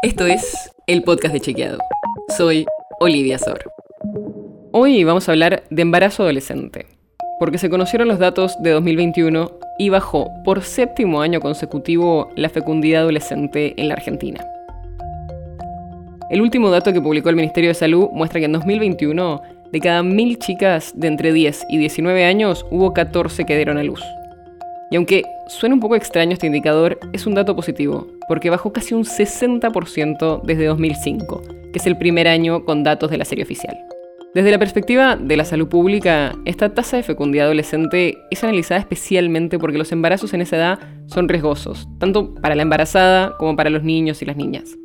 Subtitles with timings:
[0.00, 1.78] Esto es el podcast de Chequeado.
[2.36, 2.66] Soy
[3.00, 3.58] Olivia Sor.
[4.70, 6.86] Hoy vamos a hablar de embarazo adolescente,
[7.40, 13.02] porque se conocieron los datos de 2021 y bajó por séptimo año consecutivo la fecundidad
[13.02, 14.46] adolescente en la Argentina.
[16.30, 19.42] El último dato que publicó el Ministerio de Salud muestra que en 2021,
[19.72, 23.82] de cada mil chicas de entre 10 y 19 años, hubo 14 que dieron a
[23.82, 24.04] luz.
[24.92, 28.94] Y aunque suena un poco extraño este indicador, es un dato positivo, porque bajó casi
[28.94, 31.42] un 60% desde 2005,
[31.72, 33.76] que es el primer año con datos de la serie oficial.
[34.34, 39.58] Desde la perspectiva de la salud pública, esta tasa de fecundidad adolescente es analizada especialmente
[39.58, 43.82] porque los embarazos en esa edad son riesgosos, tanto para la embarazada como para los
[43.82, 44.76] niños y las niñas.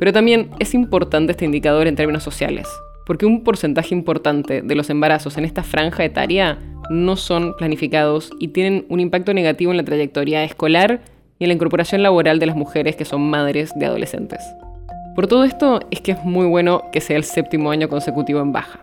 [0.00, 2.66] Pero también es importante este indicador en términos sociales,
[3.06, 6.58] porque un porcentaje importante de los embarazos en esta franja etaria
[6.90, 11.00] no son planificados y tienen un impacto negativo en la trayectoria escolar
[11.40, 14.40] y en la incorporación laboral de las mujeres que son madres de adolescentes.
[15.16, 18.52] Por todo esto es que es muy bueno que sea el séptimo año consecutivo en
[18.52, 18.80] baja.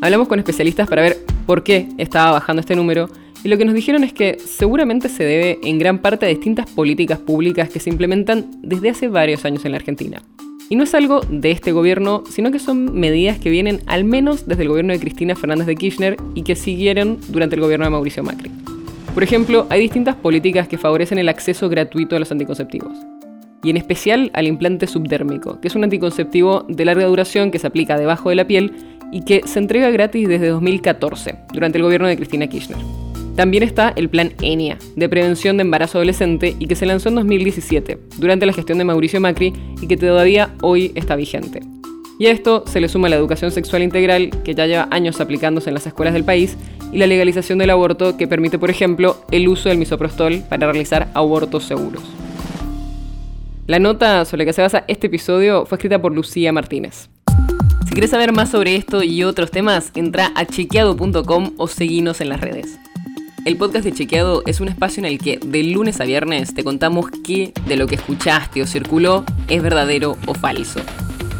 [0.00, 3.10] Hablamos con especialistas para ver por qué estaba bajando este número
[3.42, 6.70] y lo que nos dijeron es que seguramente se debe en gran parte a distintas
[6.70, 10.22] políticas públicas que se implementan desde hace varios años en la Argentina.
[10.68, 14.46] Y no es algo de este gobierno, sino que son medidas que vienen al menos
[14.46, 17.90] desde el gobierno de Cristina Fernández de Kirchner y que siguieron durante el gobierno de
[17.90, 18.52] Mauricio Macri.
[19.14, 22.96] Por ejemplo, hay distintas políticas que favorecen el acceso gratuito a los anticonceptivos.
[23.62, 27.66] Y en especial al implante subdérmico, que es un anticonceptivo de larga duración que se
[27.66, 28.72] aplica debajo de la piel
[29.12, 32.78] y que se entrega gratis desde 2014, durante el gobierno de Cristina Kirchner.
[33.34, 37.16] También está el plan ENIA, de prevención de embarazo adolescente, y que se lanzó en
[37.16, 41.60] 2017, durante la gestión de Mauricio Macri, y que todavía hoy está vigente.
[42.20, 45.70] Y a esto se le suma la educación sexual integral, que ya lleva años aplicándose
[45.70, 46.54] en las escuelas del país,
[46.92, 51.08] y la legalización del aborto, que permite, por ejemplo, el uso del misoprostol para realizar
[51.14, 52.02] abortos seguros.
[53.66, 57.08] La nota sobre la que se basa este episodio fue escrita por Lucía Martínez.
[57.86, 62.28] Si quieres saber más sobre esto y otros temas, entra a chequeado.com o seguinos en
[62.28, 62.78] las redes.
[63.46, 66.64] El podcast de Chequeado es un espacio en el que de lunes a viernes te
[66.64, 70.80] contamos qué de lo que escuchaste o circuló es verdadero o falso.